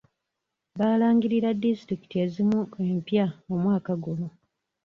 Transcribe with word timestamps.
Baalangirira 0.79 1.49
disitulikiti 1.61 2.15
ezimu 2.25 2.59
empya 2.89 3.25
omwaka 3.53 3.93
guno. 4.03 4.27